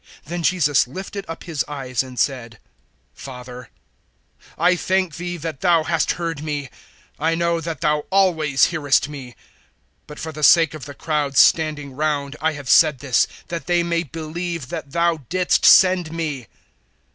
[0.25, 2.57] Then Jesus lifted up His eyes and said,
[3.13, 3.69] "Father,
[4.57, 6.69] I thank Thee that Thou hast heard me.
[7.19, 9.35] 011:042 I know that Thou always hearest me;
[10.07, 13.83] but for the sake of the crowd standing round I have said this that they
[13.83, 16.47] may believe that Thou didst send me."